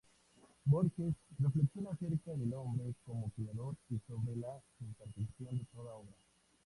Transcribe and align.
Borges 0.65 1.13
reflexiona 1.39 1.91
acerca 1.91 2.31
del 2.33 2.51
hombre 2.55 2.95
como 3.05 3.29
creador 3.35 3.75
y 3.91 3.99
sobre 4.07 4.35
la 4.35 4.59
imperfección 4.79 5.59
de 5.59 5.65
toda 5.65 5.93
obra. 5.93 6.15